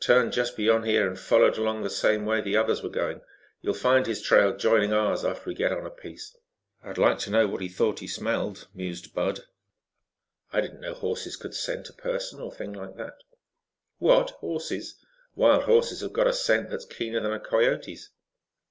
[0.00, 3.20] "Turned just beyond here and followed along the same way the others were going.
[3.60, 6.34] You'll find his trail joining ours after we get on a piece.
[6.82, 9.40] I'd like to know what he thought he smelled," mused Bud.
[10.50, 13.18] "I didn't know horses could scent a person or thing like that."
[13.98, 14.94] "What, horses?
[15.34, 18.08] Wild horses have got a scent that's keener than a coyote's."